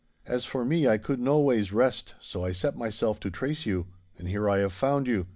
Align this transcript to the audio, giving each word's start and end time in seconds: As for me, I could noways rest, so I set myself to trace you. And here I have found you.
As 0.25 0.45
for 0.45 0.65
me, 0.65 0.87
I 0.87 0.97
could 0.97 1.19
noways 1.19 1.71
rest, 1.71 2.15
so 2.19 2.43
I 2.43 2.53
set 2.53 2.75
myself 2.75 3.19
to 3.19 3.29
trace 3.29 3.67
you. 3.67 3.85
And 4.17 4.27
here 4.27 4.49
I 4.49 4.57
have 4.57 4.73
found 4.73 5.05
you. 5.05 5.27